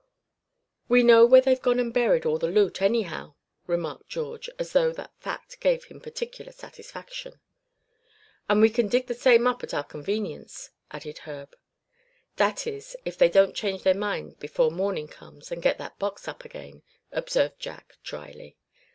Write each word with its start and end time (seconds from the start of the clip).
"We 0.89 1.03
know 1.03 1.27
where 1.27 1.41
they've 1.41 1.61
gone 1.61 1.79
and 1.79 1.93
buried 1.93 2.25
all 2.25 2.39
the 2.39 2.49
loot, 2.49 2.81
anyhow," 2.81 3.35
remarked 3.67 4.09
George, 4.09 4.49
as 4.57 4.73
though 4.73 4.91
that 4.93 5.13
fact 5.19 5.59
gave 5.59 5.83
him 5.83 6.01
particular 6.01 6.51
satisfaction. 6.51 7.39
"And 8.49 8.61
we 8.61 8.71
c'n 8.71 8.87
dig 8.87 9.05
the 9.05 9.13
same 9.13 9.45
up 9.45 9.63
at 9.63 9.75
our 9.75 9.83
convenience," 9.83 10.71
added 10.89 11.19
Herb. 11.19 11.55
"That 12.37 12.65
is, 12.65 12.97
if 13.05 13.15
they 13.15 13.29
don't 13.29 13.55
change 13.55 13.83
their 13.83 13.93
minds 13.93 14.33
before 14.37 14.71
morning 14.71 15.07
comes, 15.07 15.51
and 15.51 15.61
get 15.61 15.77
that 15.77 15.99
box 15.99 16.27
up 16.27 16.43
again," 16.43 16.81
observed 17.11 17.59
Jack, 17.59 17.99
dryly. 18.01 18.57